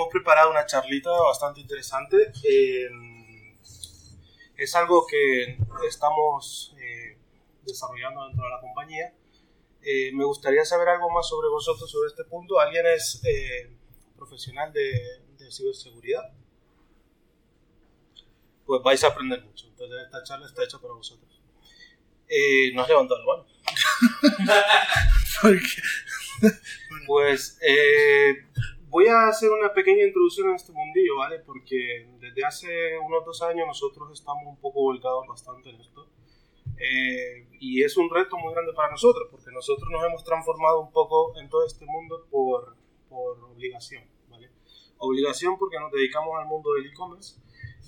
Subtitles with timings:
[0.00, 2.32] hemos preparado una charlita bastante interesante.
[2.42, 2.88] Eh,
[4.56, 7.18] es algo que estamos eh,
[7.62, 9.14] desarrollando dentro de la compañía.
[9.82, 12.58] Eh, me gustaría saber algo más sobre vosotros, sobre este punto.
[12.58, 13.20] ¿Alguien es
[14.16, 16.32] profesional de, de, ciberseguridad?
[18.64, 19.66] Pues vais a aprender mucho.
[19.66, 21.42] Entonces esta charla está hecha para vosotros.
[22.74, 23.46] no has levantado la mano.
[27.06, 27.58] pues
[28.90, 31.38] voy a hacer una pequeña introducción a este mundillo, ¿vale?
[31.38, 36.08] Porque desde hace unos dos años nosotros estamos un poco volcados bastante en esto.
[36.76, 40.92] Eh, y es un reto muy grande para nosotros, porque nosotros nos hemos transformado un
[40.92, 42.76] poco en todo este mundo por,
[43.08, 44.50] por obligación, ¿vale?
[44.98, 47.38] Obligación porque nos dedicamos al mundo del e-commerce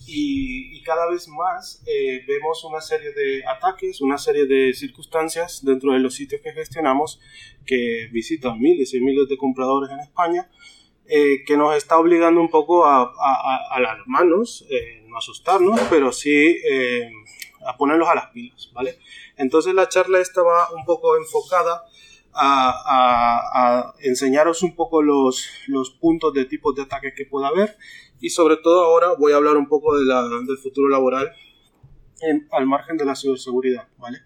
[0.06, 5.64] y, y, cada vez más eh, vemos una serie de ataques, una serie de circunstancias
[5.64, 7.20] dentro de los sitios que gestionamos
[7.64, 10.50] que visitan miles y miles de compradores en España
[11.06, 16.56] eh, que nos está obligando un poco a, a, alarmarnos, eh, no asustarnos, pero sí
[16.64, 17.10] eh,
[17.66, 18.98] a ponerlos a las pilas, ¿vale?
[19.36, 21.84] Entonces la charla esta va un poco enfocada
[22.34, 27.76] a, enseñaros un poco los, los puntos de tipos de ataques que pueda haber
[28.20, 31.32] y sobre todo ahora voy a hablar un poco de la, del futuro laboral
[32.52, 34.20] al margen de la ciberseguridad, ¿vale?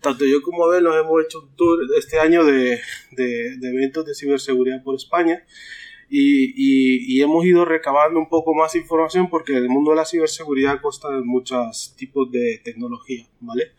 [0.00, 2.80] Tanto yo como Abel nos hemos hecho un tour este año de,
[3.12, 5.44] de, de eventos de ciberseguridad por España
[6.16, 11.10] y, hemos ido recabando un poco más información porque el mundo de la ciberseguridad consta
[11.10, 13.72] de muchos tipos de tecnología, ¿vale?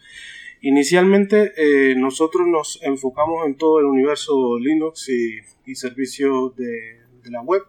[0.62, 7.42] Inicialmente eh, nosotros nos enfocamos en todo el universo Linux y, y servicios de, la
[7.42, 7.64] web,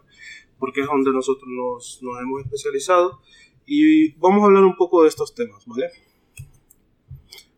[0.59, 3.21] porque es donde nosotros nos, nos hemos especializado
[3.65, 5.89] y vamos a hablar un poco de estos temas, ¿vale?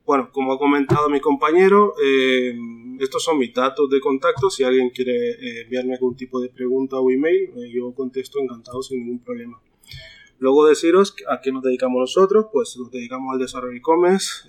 [0.10, 2.58] Bueno, como ha comentado mi compañero, eh,
[3.00, 4.50] estos son mis datos de contacto.
[4.50, 8.82] Si alguien quiere eh, enviarme algún tipo de pregunta o email, eh, yo contesto encantado
[8.82, 9.62] sin ningún problema.
[10.40, 14.48] Luego deciros a qué nos dedicamos nosotros, pues nos dedicamos al desarrollo e-commerce,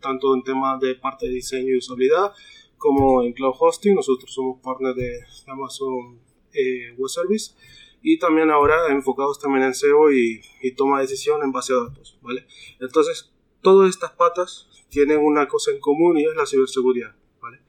[0.00, 2.32] tanto en temas de parte de diseño y usabilidad,
[2.78, 3.94] como en cloud hosting.
[3.94, 6.18] Nosotros somos partner de Amazon
[6.98, 7.52] Web Service
[8.02, 11.76] y también ahora enfocados también en SEO y, y, toma de decisión en base a
[11.76, 12.44] datos, ¿vale?
[12.80, 13.31] Entonces,
[13.62, 17.14] todas estas patas tienen una cosa en común y es la ciberseguridad.
[17.40, 17.60] ¿vale?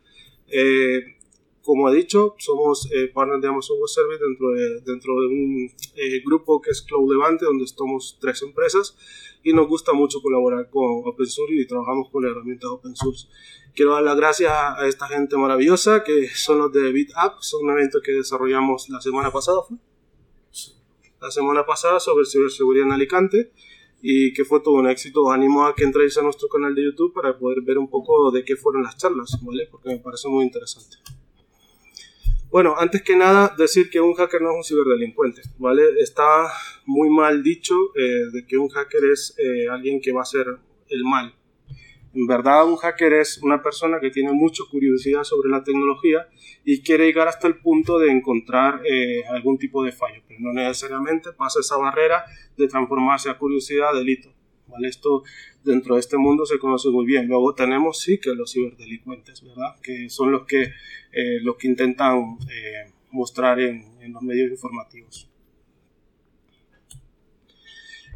[0.47, 1.17] Eh,
[1.63, 5.71] como he dicho, somos eh, partners de Amazon Web Service dentro de, dentro de un
[5.95, 8.97] eh, grupo que es Cloud Levante, donde estamos tres empresas
[9.43, 13.27] y nos gusta mucho colaborar con OpenSource y trabajamos con herramientas Open Source.
[13.73, 17.71] Quiero dar las gracias a esta gente maravillosa que son los de BitApp, son un
[17.71, 19.59] evento que desarrollamos la semana pasada.
[21.21, 23.51] La semana pasada sobre ciberseguridad en Alicante
[24.05, 25.23] y que fue todo un éxito.
[25.23, 28.29] Os animo a que entréis a nuestro canal de YouTube para poder ver un poco
[28.31, 29.67] de qué fueron las charlas, ¿vale?
[29.71, 30.97] Porque me parece muy interesante.
[32.51, 35.83] Bueno, antes que nada, decir que un hacker no es un ciberdelincuente, ¿vale?
[35.99, 36.51] Está
[36.85, 40.45] muy mal dicho eh, de que un hacker es eh, alguien que va a hacer
[40.89, 41.33] el mal,
[42.13, 46.27] en verdad, un hacker es una persona que tiene mucha curiosidad sobre la tecnología
[46.63, 50.53] y quiere llegar hasta el punto de encontrar eh, algún tipo de fallo, pero no
[50.53, 52.23] necesariamente pasa esa barrera
[52.55, 54.31] de transformarse a curiosidad a delito.
[54.81, 55.23] Esto
[55.63, 57.27] dentro de este mundo se conoce muy bien.
[57.27, 59.75] Luego tenemos sí que los ciberdelincuentes, ¿verdad?
[59.83, 60.63] Que son los que,
[61.11, 65.32] eh, los que intentan eh, mostrar en, en los medios informativos.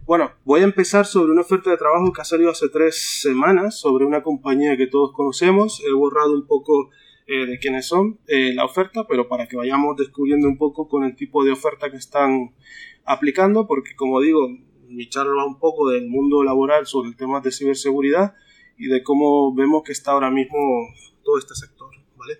[0.07, 3.77] Bueno, voy a empezar sobre una oferta de trabajo que ha salido hace tres semanas
[3.77, 5.83] sobre una compañía que todos conocemos.
[5.85, 6.91] He borrado un poco
[7.25, 11.03] eh, de quiénes son eh, la oferta, pero para que vayamos descubriendo un poco con
[11.03, 12.55] el tipo de oferta que están
[13.03, 14.47] aplicando, porque como digo,
[14.87, 18.33] mi charla va un poco del mundo laboral sobre el tema de ciberseguridad
[18.77, 20.57] y de cómo vemos que está ahora mismo
[21.21, 22.37] todo este sector, ¿vale?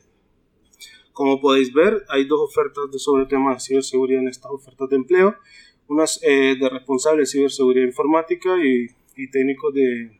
[1.11, 4.95] Como podéis ver, hay dos ofertas sobre el tema de ciberseguridad en estas ofertas de
[4.95, 5.35] empleo
[5.87, 10.19] unas eh, de responsable de ciberseguridad informática y, y técnico de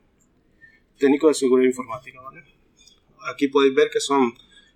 [0.98, 2.44] técnico de seguridad informática ¿vale?
[3.28, 4.34] aquí podéis ver que son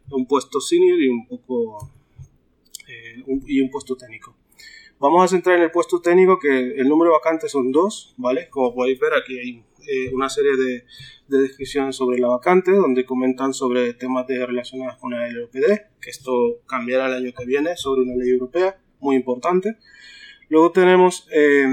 [0.10, 1.90] un puesto senior y un poco
[2.88, 4.36] eh, y un puesto técnico.
[5.00, 8.74] Vamos a centrar en el puesto técnico que el número vacante son dos vale como
[8.74, 10.86] podéis ver aquí hay eh, una serie de,
[11.28, 16.10] de, descripciones sobre la vacante donde comentan sobre temas de relacionados con la LOPD que
[16.10, 19.78] esto cambiará el año que viene sobre una ley europea muy importante
[20.52, 21.66] Luego tenemos eh,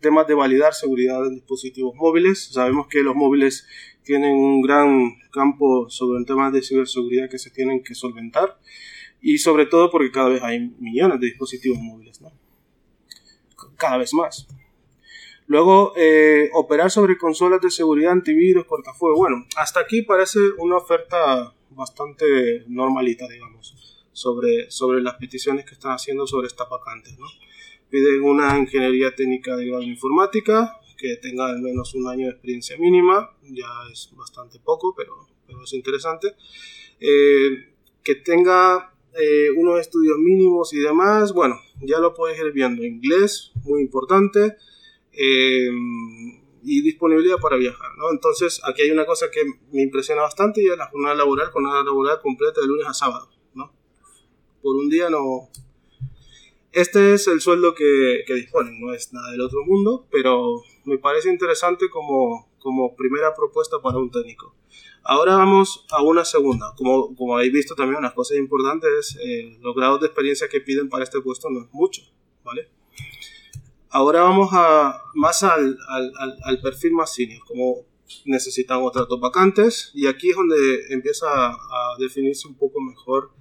[0.00, 2.42] temas de validar seguridad en dispositivos móviles.
[2.50, 3.66] Sabemos que los móviles
[4.02, 8.58] tienen un gran campo sobre el tema de ciberseguridad que se tienen que solventar
[9.20, 12.32] y sobre todo porque cada vez hay millones de dispositivos móviles, ¿no?
[13.76, 14.48] cada vez más.
[15.46, 19.18] Luego, eh, operar sobre consolas de seguridad, antivirus, cortafuegos.
[19.18, 23.74] Bueno, hasta aquí parece una oferta bastante normalita, digamos
[24.12, 27.18] sobre, sobre las peticiones que están haciendo sobre estas vacantes.
[27.18, 27.26] ¿no?
[27.90, 32.76] Piden una ingeniería técnica de grado informática, que tenga al menos un año de experiencia
[32.76, 36.34] mínima, ya es bastante poco, pero, pero es interesante.
[37.00, 42.84] Eh, que tenga eh, unos estudios mínimos y demás, bueno, ya lo puedes ir viendo.
[42.84, 44.56] Inglés, muy importante.
[45.12, 45.70] Eh,
[46.62, 48.10] y disponibilidad para viajar, ¿no?
[48.10, 49.40] Entonces, aquí hay una cosa que
[49.72, 53.30] me impresiona bastante y es la jornada laboral, jornada laboral completa de lunes a sábado,
[53.54, 53.72] ¿no?
[54.62, 55.48] Por un día no...
[56.78, 60.96] Este es el sueldo que, que disponen, no es nada del otro mundo, pero me
[60.96, 64.54] parece interesante como, como primera propuesta para un técnico.
[65.02, 66.72] Ahora vamos a una segunda.
[66.76, 70.88] Como, como habéis visto también, unas cosas importantes, eh, los grados de experiencia que piden
[70.88, 72.02] para este puesto no es mucho,
[72.44, 72.68] ¿vale?
[73.90, 76.12] Ahora vamos a, más al, al,
[76.44, 77.86] al, perfil más senior, como
[78.24, 83.32] necesitan otras dos vacantes, y aquí es donde empieza a, definirse un poco mejor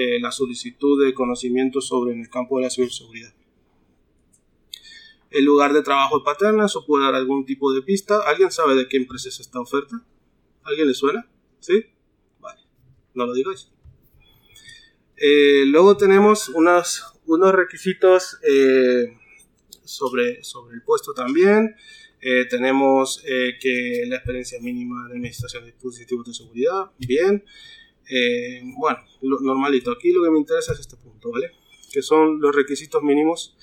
[0.00, 3.34] eh, la solicitud de conocimiento sobre el campo de la ciberseguridad.
[5.28, 8.20] El lugar de trabajo es paterna, eso puede dar algún tipo de pista.
[8.24, 10.06] ¿Alguien sabe de qué empresa es esta oferta?
[10.62, 11.28] ¿Alguien le suena?
[11.58, 11.84] ¿Sí?
[12.38, 12.60] Vale,
[13.14, 13.72] no lo digáis.
[15.16, 19.18] Eh, luego tenemos unos, unos requisitos eh,
[19.84, 21.74] sobre, sobre el puesto también.
[22.20, 27.44] Tenemos que la experiencia mínima de administración de dispositivos de seguridad, bien.
[28.76, 28.98] Bueno,
[29.40, 29.90] normalito.
[29.90, 31.52] Aquí lo que me interesa es este punto, ¿vale?
[31.92, 33.56] Que son los requisitos mínimos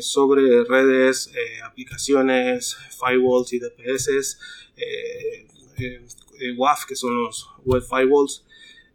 [0.00, 1.32] sobre redes,
[1.64, 4.38] aplicaciones, firewalls y DPS,
[4.76, 5.46] eh,
[5.78, 8.44] eh, WAF, que son los Web Firewalls.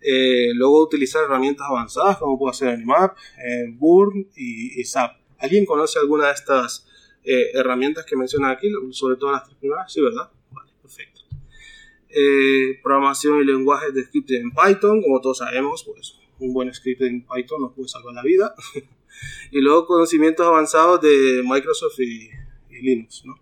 [0.02, 3.18] Eh, luego utilizar herramientas avanzadas como puede ser Nmap,
[3.74, 5.18] Burn y, SAP.
[5.40, 6.88] ¿Alguien conoce alguna de estas
[7.24, 8.72] herramientas que mencionan aquí?
[8.92, 10.30] Sobre todo las tres primeras, ¿sí, verdad?
[12.14, 12.82] Perfecto.
[12.84, 17.26] programación y lenguajes de script en Python, como todos sabemos, pues un buen script en
[17.26, 18.54] Python nos puede salvar la vida.
[19.52, 22.30] y luego conocimientos avanzados de Microsoft y,
[22.70, 23.36] y Linux, ¿no?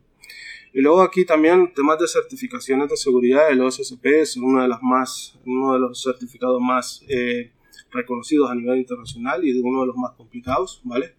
[0.71, 3.49] Y luego aquí también temas de certificaciones de seguridad.
[3.49, 7.51] El OSSP es uno de, las más, uno de los certificados más eh,
[7.91, 11.15] reconocidos a nivel internacional y uno de los más complicados, ¿vale?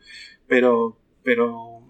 [0.47, 1.83] Pero, pero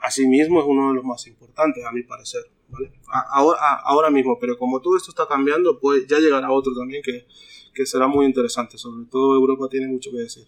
[0.00, 2.92] asimismo es uno de los más importantes, a mi parecer, ¿vale?
[3.32, 7.26] Ahora, ahora mismo, pero como todo esto está cambiando, pues ya llegará otro también que,
[7.74, 8.78] que será muy interesante.
[8.78, 10.46] Sobre todo Europa tiene mucho que decir.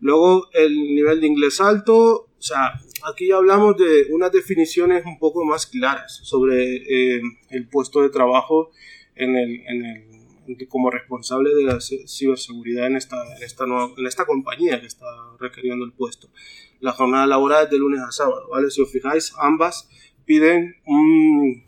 [0.00, 5.44] Luego el nivel de inglés alto, o sea, aquí hablamos de unas definiciones un poco
[5.44, 8.70] más claras sobre eh, el puesto de trabajo
[9.16, 14.24] en el, en el, como responsable de la ciberseguridad en esta, en, esta en esta
[14.24, 15.06] compañía que está
[15.40, 16.28] requiriendo el puesto.
[16.80, 18.70] La jornada laboral es de lunes a sábado, ¿vale?
[18.70, 19.90] Si os fijáis, ambas
[20.28, 21.64] piden un,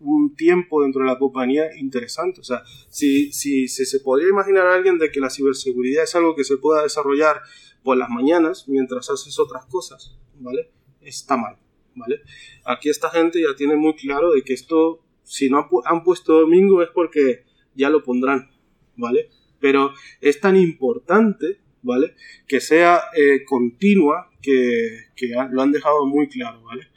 [0.00, 2.40] un tiempo dentro de la compañía interesante.
[2.40, 6.14] O sea, si, si, si, se podría imaginar a alguien de que la ciberseguridad es
[6.16, 7.40] algo que se pueda desarrollar
[7.84, 10.70] por las mañanas mientras haces otras cosas, ¿vale?
[11.00, 11.56] Está mal,
[11.94, 12.22] ¿vale?
[12.64, 16.82] Aquí esta gente ya tiene muy claro de que esto, si no han puesto domingo
[16.82, 17.44] es porque
[17.74, 18.50] ya lo pondrán,
[18.96, 19.30] ¿vale?
[19.60, 22.16] Pero es tan importante, ¿vale?
[22.48, 26.88] Que sea eh, continua que, que lo han dejado muy claro, ¿vale?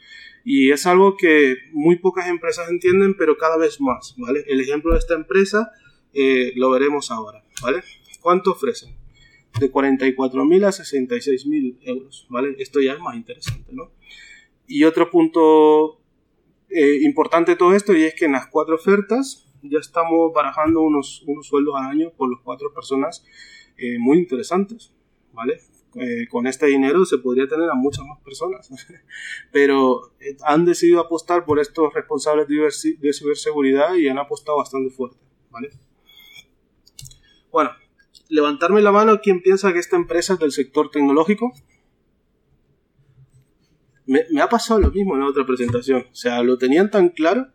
[0.48, 4.44] Y es algo que muy pocas empresas entienden, pero cada vez más, ¿vale?
[4.46, 5.72] El ejemplo de esta empresa
[6.12, 7.82] eh, lo veremos ahora, ¿vale?
[8.20, 8.94] ¿Cuánto ofrecen?
[9.58, 12.54] De 44.000 a 66.000 euros, ¿vale?
[12.60, 13.90] Esto ya es más interesante, ¿no?
[14.68, 16.00] Y otro punto
[16.70, 20.80] eh, importante de todo esto y es que en las cuatro ofertas ya estamos barajando
[20.82, 23.24] unos, unos sueldos al año por las cuatro personas
[23.78, 24.92] eh, muy interesantes,
[25.32, 25.58] ¿vale?
[25.98, 28.68] Eh, con este dinero se podría tener a muchas más personas.
[29.52, 35.16] Pero eh, han decidido apostar por estos responsables de ciberseguridad y han apostado bastante fuerte.
[35.50, 35.70] ¿vale?
[37.50, 37.70] Bueno,
[38.28, 41.52] levantarme la mano quien piensa que esta empresa es del sector tecnológico.
[44.04, 46.06] Me, me ha pasado lo mismo en la otra presentación.
[46.12, 47.48] O sea, lo tenían tan claro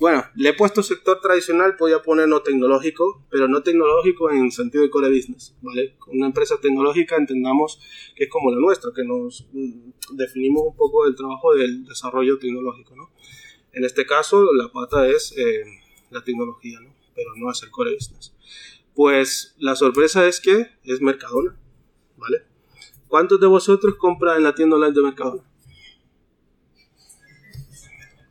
[0.00, 4.82] bueno, le he puesto sector tradicional, podía poner no tecnológico, pero no tecnológico en sentido
[4.82, 5.94] de core business, ¿vale?
[6.06, 7.78] Una empresa tecnológica entendamos
[8.16, 12.38] que es como la nuestra, que nos mm, definimos un poco el trabajo del desarrollo
[12.38, 13.10] tecnológico, ¿no?
[13.72, 15.64] En este caso, la pata es eh,
[16.08, 16.94] la tecnología, ¿no?
[17.14, 18.34] Pero no es el core business.
[18.94, 21.60] Pues la sorpresa es que es Mercadona,
[22.16, 22.38] ¿vale?
[23.06, 25.44] ¿Cuántos de vosotros compran en la tienda online de Mercadona?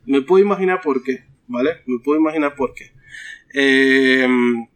[0.04, 1.82] Me puedo imaginar por qué ¿vale?
[1.86, 2.92] Me puedo imaginar por qué.
[3.52, 4.66] Em,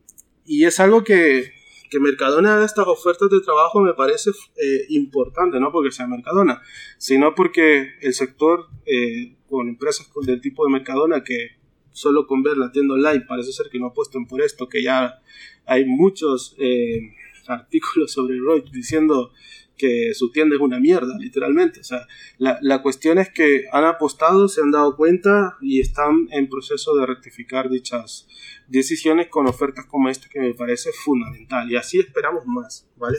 [0.44, 1.52] y es algo que,
[1.90, 6.60] que Mercadona da estas ofertas de trabajo me parece eh, importante, no porque sea Mercadona,
[6.98, 11.52] sino porque el sector eh, con empresas del tipo de Mercadona que
[11.92, 15.22] solo con ver la tienda online parece ser que no apuestan por esto, que ya
[15.64, 17.14] hay muchos, eh,
[17.46, 19.32] artículos sobre Roche diciendo
[19.76, 21.80] que su tienda es una mierda, literalmente.
[21.80, 22.06] O sea,
[22.38, 26.94] la, la, cuestión es que han apostado, se han dado cuenta y están en proceso
[26.96, 28.26] de rectificar dichas
[28.68, 31.70] decisiones con ofertas como esta que me parece fundamental.
[31.70, 33.18] Y así esperamos más, ¿vale?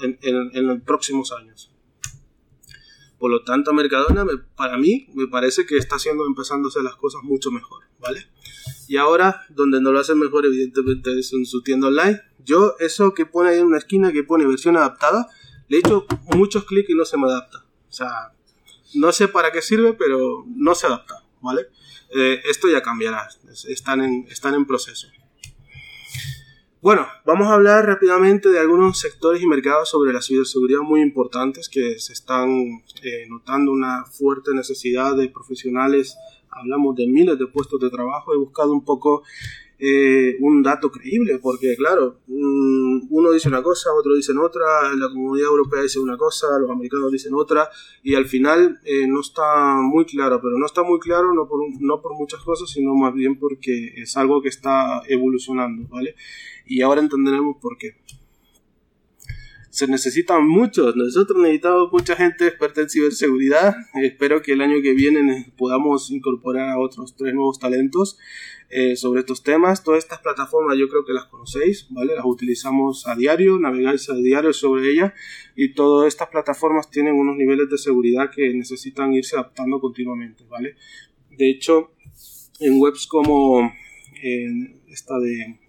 [0.00, 1.72] En, en, en los próximos años.
[3.18, 4.24] Por lo tanto, Mercadona,
[4.56, 6.24] para mí, me parece que está haciendo,
[6.68, 8.26] hacer las cosas mucho mejor, ¿vale?
[8.86, 12.20] Y ahora, donde no lo hacen mejor, evidentemente, es en su tienda online.
[12.44, 15.26] Yo, eso que pone ahí en una esquina, que pone versión adaptada,
[15.68, 17.64] le he hecho muchos clics y no se me adapta.
[17.88, 18.32] O sea,
[18.94, 21.68] no sé para qué sirve, pero no se adapta, ¿vale?
[22.14, 23.28] Eh, esto ya cambiará,
[23.68, 25.08] están en, están en proceso.
[26.80, 31.68] Bueno, vamos a hablar rápidamente de algunos sectores y mercados sobre la ciberseguridad muy importantes
[31.68, 36.16] que se están eh, notando una fuerte necesidad de profesionales.
[36.50, 38.32] Hablamos de miles de puestos de trabajo.
[38.32, 39.24] He buscado un poco
[39.78, 45.08] eh, un dato creíble, porque claro, mm, uno dice una cosa, otro dice otra, la
[45.08, 47.68] comunidad europea dice una cosa, los americanos dicen otra,
[48.02, 51.60] y al final eh, no está muy claro, pero no está muy claro no por,
[51.80, 56.16] no por muchas cosas, sino más bien porque es algo que está evolucionando, ¿vale?
[56.66, 57.96] Y ahora entenderemos por qué
[59.78, 60.96] se necesitan muchos.
[60.96, 63.76] Nosotros necesitamos mucha gente experta en ciberseguridad.
[63.94, 68.18] Espero que el año que viene podamos incorporar a otros tres nuevos talentos
[68.70, 69.84] eh, sobre estos temas.
[69.84, 72.16] Todas estas plataformas yo creo que las conocéis, ¿vale?
[72.16, 75.12] Las utilizamos a diario, navegáis a diario sobre ellas
[75.54, 80.74] y todas estas plataformas tienen unos niveles de seguridad que necesitan irse adaptando continuamente, ¿vale?
[81.30, 81.92] De hecho,
[82.58, 83.72] en webs como
[84.88, 85.60] esta de...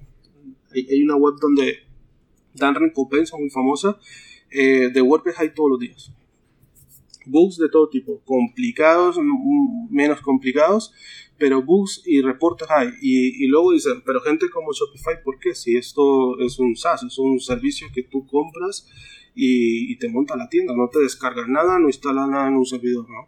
[0.72, 1.89] Hay una web donde
[2.54, 3.98] dan recompensa muy famosa.
[4.52, 6.12] Eh, de WordPress hay todos los días.
[7.26, 9.18] Bugs de todo tipo, complicados,
[9.90, 10.94] menos complicados,
[11.38, 12.90] pero bugs y reportes hay.
[13.02, 15.54] Y, luego dicen, pero gente como Shopify, ¿por qué?
[15.54, 18.88] Si esto es un SaaS, es un servicio que tú compras
[19.36, 23.08] y, te monta la tienda, no te descargas nada, no instalas nada en un servidor,
[23.10, 23.28] ¿no?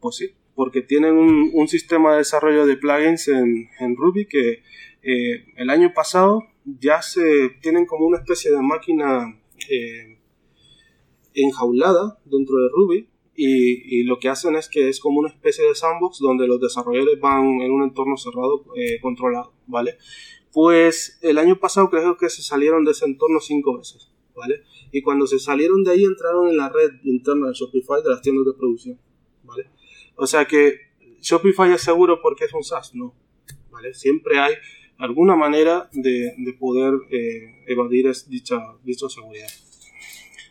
[0.00, 4.62] Pues sí, porque tienen un, sistema de desarrollo de plugins en, Ruby que
[5.02, 10.18] eh, el año pasado ya se tienen como una especie de máquina eh,
[11.34, 15.74] enjaulada dentro de Ruby y, lo que hacen es que es como una especie de
[15.74, 19.96] sandbox donde los desarrolladores van en un entorno cerrado eh, controlado, ¿vale?
[20.52, 24.62] Pues el año pasado creo que se salieron de ese entorno cinco veces, ¿vale?
[24.92, 28.20] Y cuando se salieron de ahí entraron en la red interna de Shopify de las
[28.20, 29.00] tiendas de producción,
[29.44, 29.70] ¿vale?
[30.16, 33.14] O sea que Shopify es seguro porque es un SaaS, no,
[33.70, 33.94] ¿vale?
[33.94, 34.54] Siempre hay
[35.02, 39.48] alguna manera de, de poder eh, evadir dicha, dicha seguridad.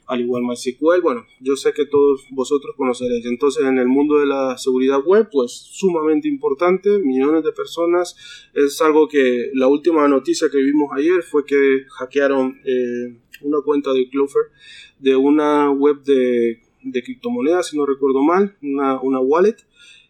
[0.07, 3.25] Al igual MySQL, bueno, yo sé que todos vosotros conoceréis.
[3.25, 8.17] Entonces, en el mundo de la seguridad web, pues sumamente importante, millones de personas.
[8.53, 13.93] Es algo que la última noticia que vimos ayer fue que hackearon eh, una cuenta
[13.93, 14.51] de Clover
[14.99, 19.55] de una web de, de criptomonedas, si no recuerdo mal, una, una wallet,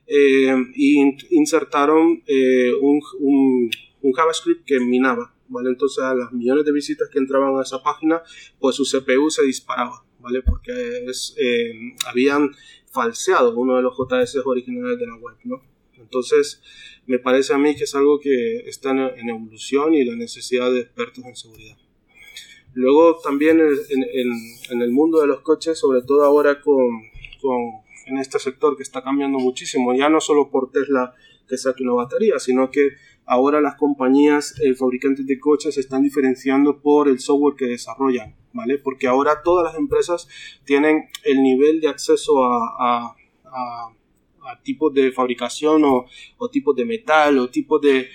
[0.07, 2.23] eh, y insertaron
[2.81, 3.69] un un
[4.01, 5.69] JavaScript que minaba, ¿vale?
[5.69, 8.21] Entonces a las millones de visitas que entraban a esa página,
[8.59, 10.41] pues su CPU se disparaba, ¿vale?
[10.41, 11.73] Porque es, eh,
[12.07, 12.51] habían
[12.91, 15.61] falseado uno de los JS originales de la web, ¿no?
[15.97, 16.61] Entonces,
[17.05, 20.81] me parece a mí que es algo que está en, evolución y la necesidad de
[20.81, 21.77] expertos en seguridad.
[22.73, 27.01] Luego también en, el mundo de los coches, sobre todo ahora con,
[27.41, 27.57] con,
[28.07, 31.13] en este sector que está cambiando muchísimo, ya no solo por Tesla
[31.47, 32.91] que saque una batería, sino que
[33.31, 38.35] ahora las compañías eh, fabricantes de coches se están diferenciando por el software que desarrollan,
[38.51, 38.77] ¿vale?
[38.77, 40.27] Porque ahora todas las empresas
[40.65, 43.15] tienen el nivel de acceso a,
[44.63, 48.09] tipos de fabricación o, tipos de metal o tipos de,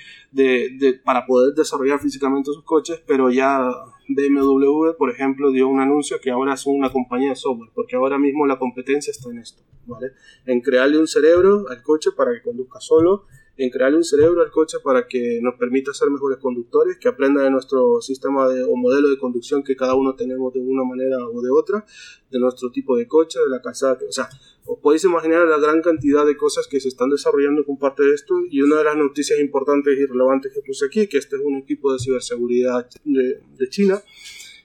[1.02, 3.70] para poder desarrollar físicamente sus coches, pero ya
[4.08, 8.18] BMW, por ejemplo, dio un anuncio que ahora son una compañía de software, porque ahora
[8.18, 10.08] mismo la competencia está en esto, ¿vale?
[10.44, 13.24] En crearle un cerebro al coche para que conduzca solo,
[13.58, 17.42] en crearle un cerebro al coche para que nos permita ser mejores conductores, que aprenda
[17.42, 21.26] de nuestro sistema de, o modelo de conducción que cada uno tenemos de una manera
[21.26, 21.84] o de otra,
[22.30, 24.28] de nuestro tipo de coche, de la calzada, o sea,
[24.66, 28.14] os podéis imaginar la gran cantidad de cosas que se están desarrollando con parte de
[28.14, 31.42] esto y una de las noticias importantes y relevantes que puse aquí, que este es
[31.42, 34.02] un equipo de ciberseguridad de, de China,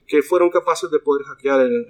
[0.08, 1.88] que fueron capaces de poder hackear el,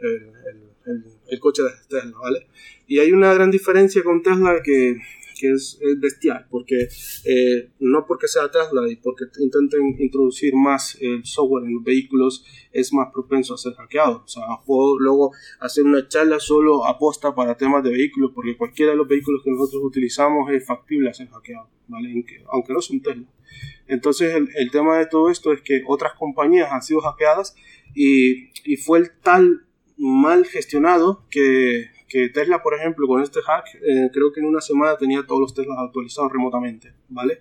[0.85, 2.47] el, el coche de Tesla, ¿vale?
[2.85, 4.97] Y hay una gran diferencia con Tesla que
[5.41, 6.87] que es, bestial, porque
[7.25, 12.45] eh, no porque sea Tesla y porque intenten introducir más el software en los vehículos
[12.71, 14.23] es más propenso a ser hackeado.
[14.23, 18.91] O sea, puedo luego hacer una charla solo aposta para temas de vehículos, porque cualquiera
[18.91, 22.23] de los vehículos que nosotros utilizamos es factible a ser hackeado, ¿vale?
[22.51, 23.25] Aunque no son Tesla.
[23.87, 27.55] Entonces el, el tema de todo esto es que otras compañías han sido hackeadas
[27.95, 29.65] y, y fue el tal
[29.97, 34.59] mal gestionado que, que Tesla, por ejemplo, con este hack, eh, creo que en una
[34.59, 37.39] semana tenía todos los Teslas actualizados remotamente, ¿vale?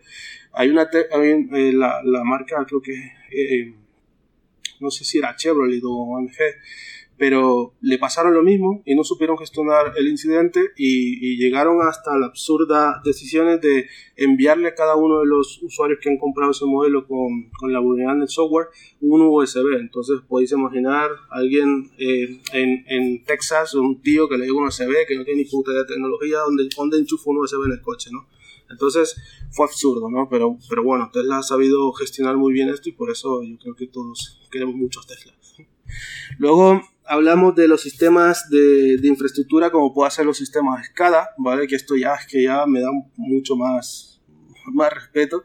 [0.52, 2.94] Hay una, eh, la, la, marca, creo que,
[3.32, 3.74] eh,
[4.78, 6.36] no sé si era Chevrolet o AMG,
[7.20, 12.28] pero le pasaron lo mismo y no supieron gestionar el incidente y, llegaron hasta la
[12.28, 13.86] absurda decisiones de
[14.16, 17.78] enviarle a cada uno de los usuarios que han comprado ese modelo con, con la
[17.78, 18.68] vulnerabilidad del software
[19.02, 19.78] un USB.
[19.78, 25.06] Entonces podéis imaginar alguien eh, en, en, Texas, un tío que le dio un USB
[25.06, 28.08] que no tiene ni puta de tecnología, donde, donde enchufa un USB en el coche,
[28.10, 28.28] ¿no?
[28.70, 29.14] Entonces
[29.50, 30.26] fue absurdo, ¿no?
[30.30, 33.76] Pero, pero bueno, Tesla ha sabido gestionar muy bien esto y por eso yo creo
[33.76, 35.34] que todos queremos muchos Tesla.
[36.38, 41.66] Luego hablamos de los sistemas de, infraestructura como puede ser los sistemas SCADA, ¿vale?
[41.66, 44.22] Que esto ya es que ya me da mucho más,
[44.72, 45.44] más respeto.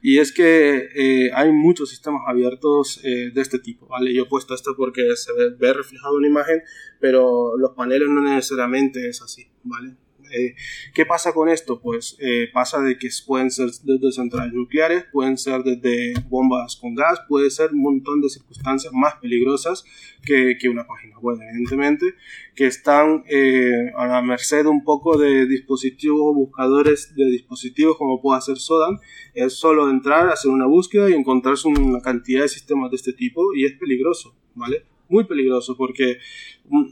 [0.00, 4.14] Y es que eh, hay muchos sistemas abiertos eh, de este tipo, ¿vale?
[4.14, 6.62] Yo he puesto esto porque se ve reflejado en la imagen,
[6.98, 9.96] pero los paneles no necesariamente es así, ¿vale?
[10.32, 10.54] Eh,
[10.94, 11.80] ¿Qué pasa con esto?
[11.80, 16.94] Pues eh, pasa de que pueden ser desde centrales nucleares, pueden ser desde bombas con
[16.94, 19.84] gas, puede ser un montón de circunstancias más peligrosas
[20.24, 22.14] que, que una página web, evidentemente,
[22.54, 28.38] que están eh, a la merced un poco de dispositivos, buscadores de dispositivos como puede
[28.38, 28.98] hacer Sodan.
[29.34, 33.54] Es solo entrar, hacer una búsqueda y encontrarse una cantidad de sistemas de este tipo
[33.54, 34.91] y es peligroso, ¿vale?
[35.12, 36.18] Muy peligroso porque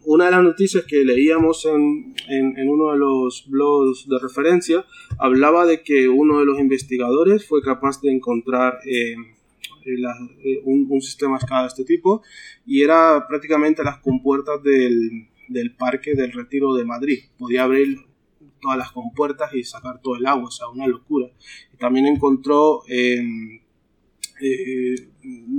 [0.04, 4.84] una de las noticias que leíamos en, en, uno de los blogs de referencia
[5.18, 9.16] hablaba de que uno de los investigadores fue capaz de encontrar eh,
[9.86, 12.22] eh, un, sistema escala de este tipo
[12.66, 17.20] y era prácticamente las compuertas del, del Parque del Retiro de Madrid.
[17.38, 17.96] Podía abrir
[18.60, 21.28] todas las compuertas y sacar todo el agua, o sea, una locura.
[21.78, 23.22] También encontró eh,
[24.42, 24.94] eh,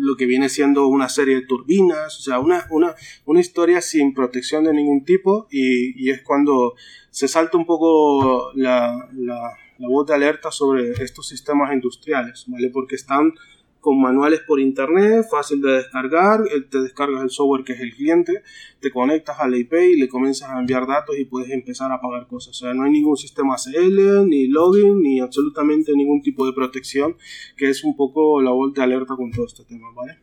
[0.02, 4.14] lo que viene siendo una serie de turbinas, o sea, una, una, una historia sin
[4.14, 6.74] protección de ningún tipo y, y, es cuando
[7.12, 12.70] se salta un poco la, la, la voz de alerta sobre estos sistemas industriales, ¿vale?
[12.70, 13.34] Porque están
[13.82, 17.94] con manuales por internet, fácil de descargar, eh, te descargas el software que es el
[17.94, 18.44] cliente,
[18.80, 22.00] te conectas a la IP y le comienzas a enviar datos y puedes empezar a
[22.00, 22.56] pagar cosas.
[22.56, 27.18] O sea, no hay ningún sistema CL, ni login, ni absolutamente ningún tipo de protección,
[27.58, 30.20] que es un poco la de alerta con todo este tema, ¿vale?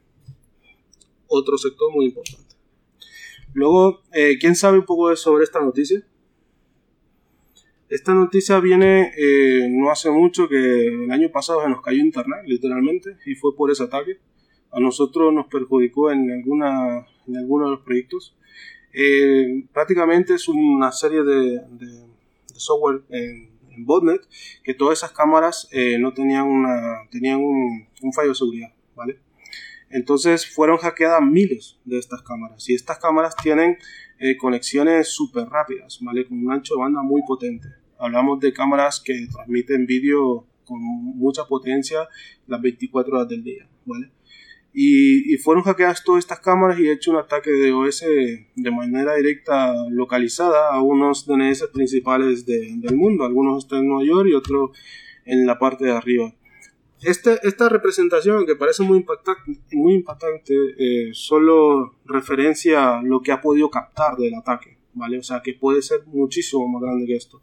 [1.27, 2.55] Otro sector muy importante.
[3.55, 6.07] Luego, eh, ¿quién sabe un poco sobre esta noticia?
[7.89, 12.41] Esta noticia viene eh, no hace mucho que el año pasado se nos cayó internet,
[12.45, 14.19] literalmente, y fue por ese ataque.
[14.71, 18.37] A nosotros nos perjudicó en, alguna, en alguno de los proyectos.
[18.93, 21.63] Eh, prácticamente es una serie de,
[22.55, 23.49] software en,
[23.81, 24.21] botnet
[24.65, 29.21] que todas esas cámaras eh, no tenían, una, tenían un, un fallo de seguridad, ¿vale?
[29.91, 33.79] Entonces fueron hackeadas miles de estas cámaras y estas cámaras tienen
[34.19, 36.27] eh, conexiones súper rápidas, ¿vale?
[36.27, 37.69] Con un ancho de banda muy potente.
[37.99, 42.09] Hablamos de cámaras que transmiten vídeo con mucha potencia
[42.47, 44.11] las 24 horas del día, ¿vale?
[44.73, 48.05] Y, fueron hackeadas todas estas cámaras y he hecho un ataque de OS
[48.55, 53.25] de manera directa localizada a unos DNS principales del mundo.
[53.25, 54.71] Algunos están en Nueva York y otros
[55.25, 56.35] en la parte de arriba.
[57.03, 63.41] Este, esta representación que parece muy impactante, muy impactante eh, solo referencia lo que ha
[63.41, 65.19] podido captar del ataque, ¿vale?
[65.19, 67.41] O sea, que puede ser muchísimo más grande que esto.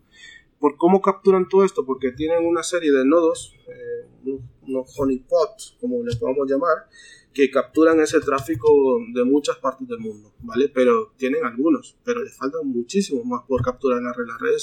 [0.60, 1.86] ¿Por cómo capturan todo esto?
[1.86, 6.88] Porque tienen una serie de nodos, eh, unos honeypots, como les podemos llamar,
[7.36, 10.69] que capturan ese tráfico de muchas partes del mundo, ¿vale?
[10.69, 14.25] Pero tienen algunos, pero les faltan muchísimos más por capturar en la red.
[14.25, 14.56] La red.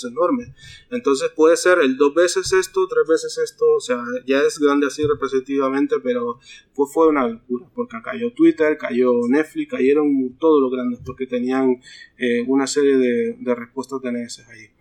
[0.90, 4.86] Entonces puede ser el dos veces esto, tres veces esto, o sea, ya es grande
[4.86, 6.38] así representativamente, pero
[6.74, 11.78] pues fue una locura, porque cayó Twitter, cayó Netflix, cayeron todos los grandes, porque tenían
[12.16, 14.00] eh, una serie de, de respuestas
[14.48, 14.71] ahí.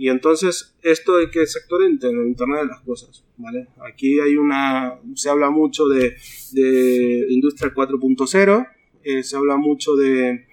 [0.00, 2.08] Y entonces, ¿esto de qué sector entra?
[2.08, 3.68] En el Internet de las cosas, ¿vale?
[3.86, 6.16] Aquí hay una, se habla mucho de,
[6.52, 8.66] de industria 4.0,
[9.04, 10.46] eh, se habla mucho de,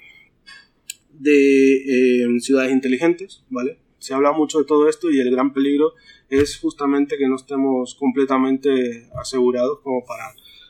[1.13, 3.79] de eh, ciudades inteligentes, ¿vale?
[3.99, 5.93] Se habla mucho de todo esto y el gran peligro
[6.27, 10.25] es justamente que no estemos completamente asegurados como para,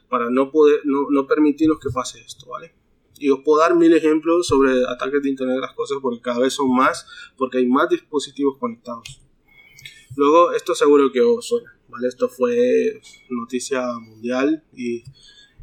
[0.07, 2.73] para no, poder, no, no permitirnos que pase esto, ¿vale?
[3.19, 6.39] Y os puedo dar mil ejemplos sobre ataques de Internet de las Cosas porque cada
[6.39, 7.05] vez son más,
[7.37, 9.21] porque hay más dispositivos conectados.
[10.15, 12.07] Luego, esto seguro que os suena, ¿vale?
[12.07, 12.99] Esto fue
[13.29, 15.03] noticia mundial y,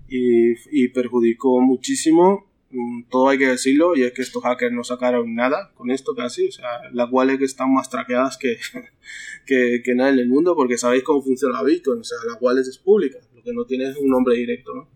[0.08, 5.34] y, perjudicó muchísimo mm, todo hay que decirlo, y es que estos hackers no sacaron
[5.34, 8.58] nada con esto casi, o sea, las wallets que están más traqueadas que,
[9.46, 12.68] que, que, nada en el mundo, porque sabéis cómo funciona Bitcoin, o sea, las wallets
[12.68, 14.88] es pública, lo que no tiene es un nombre directo, ¿no?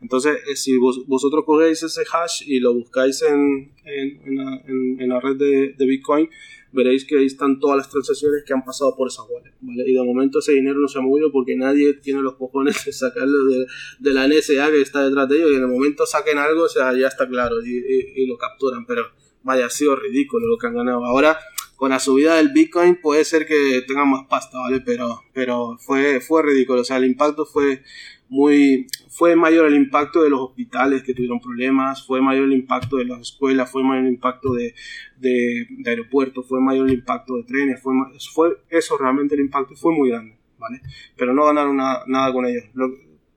[0.00, 5.36] Entonces, eh, si vosotros cogéis ese hash y lo buscáis en, en, en, la, red
[5.36, 6.28] de, Bitcoin,
[6.72, 9.54] veréis que ahí están todas las transacciones que han pasado por esa wallet.
[9.60, 9.84] ¿vale?
[9.86, 12.92] Y de momento ese dinero no se ha movido porque nadie tiene los cojones de
[12.92, 13.66] sacarlo de,
[13.98, 15.52] de la NSA que está detrás de ellos.
[15.52, 17.82] Y en el momento saquen algo, o sea, ya está claro y,
[18.16, 18.84] y lo capturan.
[18.86, 19.02] Pero
[19.42, 21.04] vaya, ha sido ridículo lo que han ganado.
[21.04, 21.38] Ahora
[21.76, 24.80] con la subida del Bitcoin puede ser que tengan más pasta, ¿vale?
[24.80, 27.82] Pero, pero fue, fue ridículo, o sea, el impacto fue
[28.28, 32.96] muy, fue mayor el impacto de los hospitales que tuvieron problemas, fue mayor el impacto
[32.96, 34.74] de las escuelas, fue mayor el impacto de,
[35.18, 37.94] de, aeropuertos, fue mayor el impacto de trenes, fue,
[38.34, 40.80] fue eso realmente el impacto fue muy grande, ¿vale?
[41.16, 42.64] Pero no ganaron nada, con ellos.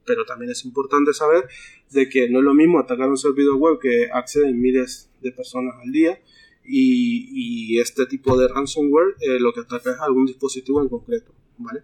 [0.06, 1.48] pero también es importante saber
[1.92, 5.76] de que no es lo mismo atacar un servidor web que acceden miles de personas
[5.84, 6.20] al día
[6.64, 11.82] y, este tipo de ransomware eh, lo que ataca es algún dispositivo en concreto, ¿vale?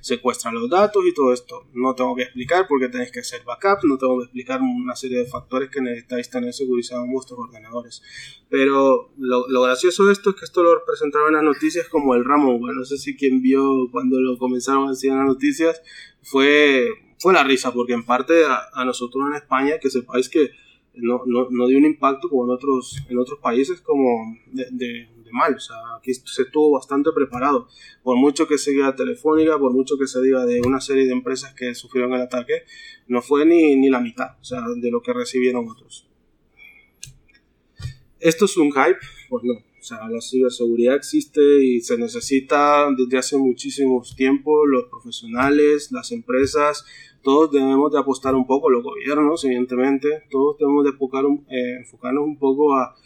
[0.00, 1.66] Secuestran los datos y todo esto.
[1.72, 5.18] No tengo que explicar porque tenéis que hacer backup, no tengo que explicar una serie
[5.18, 8.02] de factores que necesitáis tener segurizados en vuestros ordenadores.
[8.48, 12.24] Pero lo, gracioso de esto es que esto lo presentaron en las noticias como el
[12.24, 12.74] ransomware.
[12.74, 15.82] No sé si quien vio cuando lo comenzaron a decir en las noticias
[16.22, 20.50] fue, fue la risa, porque en parte a, a nosotros en España, que sepáis que
[20.96, 25.54] no, no, no, dio un impacto como en otros, en otros países como de, mal.
[25.54, 27.68] O sea, aquí se estuvo bastante preparado.
[28.02, 31.12] Por mucho que se diga Telefónica, por mucho que se diga de una serie de
[31.12, 32.64] empresas que sufrieron el ataque,
[33.06, 36.08] no fue ni, ni la mitad o sea, de lo que recibieron otros.
[38.18, 38.98] ¿Esto es un hype?
[39.28, 39.65] Pues no.
[39.86, 46.10] O sea, la ciberseguridad existe y se necesita desde hace muchísimos tiempos los profesionales, las
[46.10, 46.84] empresas,
[47.22, 52.36] todos debemos de apostar un poco, los gobiernos, evidentemente, todos debemos de eh, enfocarnos un
[52.36, 52.96] poco a,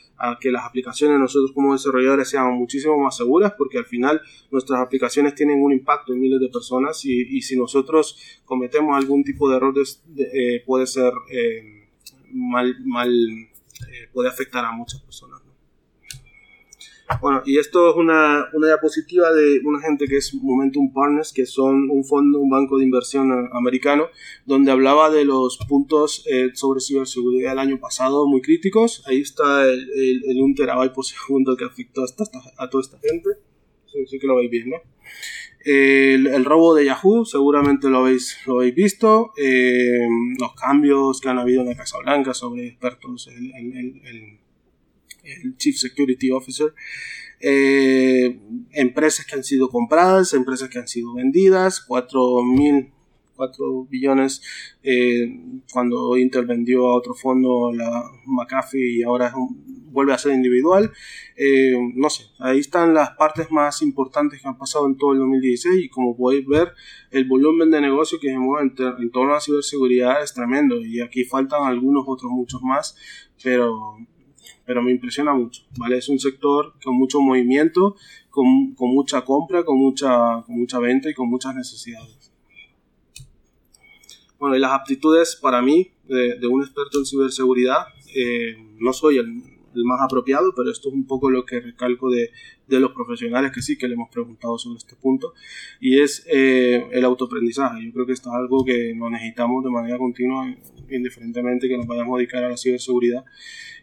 [0.40, 5.34] que las aplicaciones nosotros como desarrolladores sean muchísimo más seguras, porque al final nuestras aplicaciones
[5.34, 8.16] tienen un impacto en miles de personas y, si nosotros
[8.46, 9.74] cometemos algún tipo de error
[10.16, 11.88] eh, puede ser eh,
[12.32, 13.10] mal, mal
[14.14, 15.39] puede afectar a muchas personas.
[17.18, 21.44] Bueno, y esto es una, una, diapositiva de una gente que es Momentum Partners, que
[21.44, 24.06] son un fondo, un banco de inversión americano,
[24.46, 29.02] donde hablaba de los puntos eh, sobre ciberseguridad del año pasado muy críticos.
[29.06, 33.30] Ahí está el, el, un terabyte por segundo que afectó a, toda esta gente.
[33.86, 34.76] Sí, que lo veis bien, ¿no?
[35.64, 39.32] El, el, robo de Yahoo, seguramente lo habéis, lo habéis visto.
[39.36, 40.06] Eh,
[40.38, 44.38] los cambios que han habido en la Casa Blanca sobre expertos, el,
[45.24, 46.72] el Chief Security Officer,
[47.40, 48.38] eh,
[48.72, 52.92] empresas que han sido compradas, empresas que han sido vendidas, 4 mil
[53.40, 54.42] 4 billones
[54.82, 55.26] eh,
[55.72, 59.32] cuando Intel vendió a otro fondo la McAfee y ahora
[59.86, 60.92] vuelve a ser individual.
[61.36, 65.20] Eh, no sé, ahí están las partes más importantes que han pasado en todo el
[65.20, 66.72] 2016 y como podéis ver
[67.10, 70.76] el volumen de negocio que se mueve en, en torno a la ciberseguridad es tremendo
[70.76, 72.94] y aquí faltan algunos otros muchos más,
[73.42, 73.96] pero
[74.70, 75.98] pero me impresiona mucho, ¿vale?
[75.98, 77.96] Es un sector con mucho movimiento,
[78.28, 82.30] con, con mucha compra, con mucha, con mucha venta y con muchas necesidades.
[84.38, 87.78] Bueno, y las aptitudes para mí de, de un experto en ciberseguridad,
[88.14, 89.42] eh, no soy el,
[89.74, 92.30] el, más apropiado, pero esto es un poco lo que recalco de,
[92.66, 95.34] de, los profesionales que sí que le hemos preguntado sobre este punto,
[95.80, 97.84] y es eh, el autoaprendizaje.
[97.84, 100.54] Yo creo que esto es algo que lo necesitamos de manera continua,
[100.90, 103.24] indiferentemente que nos vayamos a dedicar a la ciberseguridad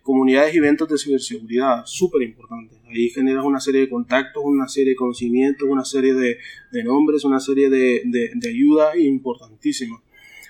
[0.08, 2.78] comunidades y eventos de ciberseguridad, súper importante.
[2.88, 6.38] Ahí generas una serie de contactos, una serie de conocimientos, una serie de,
[6.72, 10.02] de nombres, una serie de, de, de ayuda importantísima.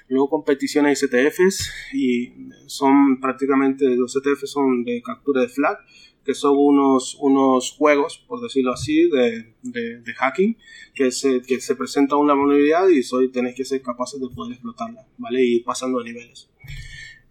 [0.09, 2.33] Luego competiciones y CTFs, y
[2.67, 5.77] son prácticamente, los CTFs son de captura de flag,
[6.23, 10.57] que son unos, unos juegos, por decirlo así, de, de, de hacking,
[10.93, 14.53] que se, que se presenta una vulnerabilidad y soy, tenéis que ser capaces de poder
[14.53, 15.43] explotarla, ¿vale?
[15.45, 16.49] Y pasando de niveles.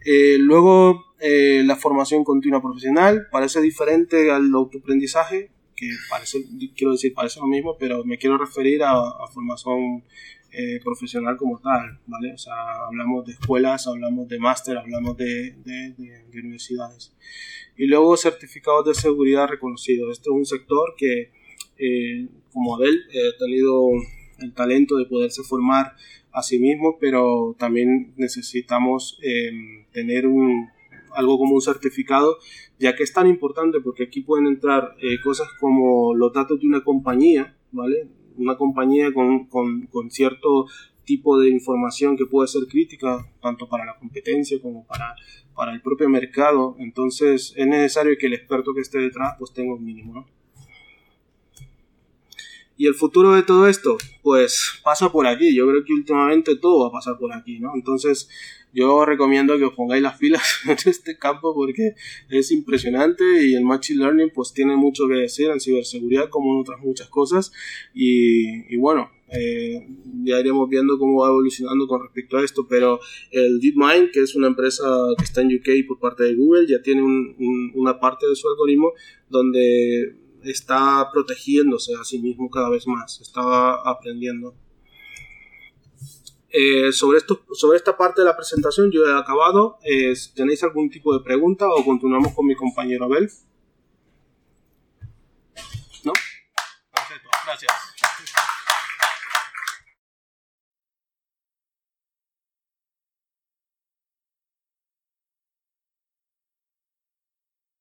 [0.09, 6.45] Eh, luego, eh, la formación continua profesional parece diferente al autoaprendizaje, que parece,
[6.77, 8.95] quiero decir, parece lo mismo, pero me quiero referir a,
[9.35, 10.05] formación
[10.59, 12.33] eh, profesional como tal, ¿vale?
[12.33, 12.55] O sea,
[12.87, 15.55] hablamos de escuelas, hablamos de máster, hablamos de,
[16.33, 17.14] universidades.
[17.77, 20.12] Y luego certificados de seguridad reconocidos.
[20.12, 21.31] Este es un sector que,
[22.53, 23.90] como Adel, ha tenido
[24.38, 25.95] el talento de poderse formar
[26.33, 30.69] a sí mismo, pero también necesitamos em, tener un,
[31.14, 32.37] algo como un certificado,
[32.79, 36.66] ya que es tan importante porque aquí pueden entrar eh, cosas como los datos de
[36.66, 38.09] una compañía, ¿vale?
[38.37, 40.66] Una compañía con, con, con, cierto
[41.05, 45.14] tipo de información que puede ser crítica tanto para la competencia como para,
[45.55, 46.77] para el propio mercado.
[46.79, 50.27] Entonces es necesario que el experto que esté detrás pues tenga un mínimo, ¿no?
[52.79, 53.97] ¿Y el futuro de todo esto?
[54.23, 55.55] Pues pasa por aquí.
[55.55, 57.73] Yo creo que últimamente todo va a pasar por aquí, ¿no?
[57.75, 58.29] Entonces,
[58.75, 61.95] yo recomiendo que os pongáis las pilas en este campo porque
[62.29, 66.61] es impresionante y el Machine Learning pues tiene mucho que decir en ciberseguridad como en
[66.61, 67.51] otras muchas cosas.
[67.95, 69.87] Y, bueno, eh,
[70.25, 74.35] ya iremos viendo cómo va evolucionando con respecto a esto, pero el DeepMind, que es
[74.37, 74.85] una empresa
[75.17, 77.03] que está en UK por parte de Google, ya tiene
[77.75, 78.93] una parte de su algoritmo
[79.31, 84.55] donde está protegiéndose a sí mismo cada vez más, está aprendiendo.
[86.49, 89.79] Eh, sobre, esto, sobre esta parte de la presentación yo he acabado.
[90.35, 93.31] ¿Tenéis algún tipo de pregunta o continuamos con mi compañero Abel?
[96.05, 96.13] ¿No?
[96.93, 97.96] Perfecto, gracias.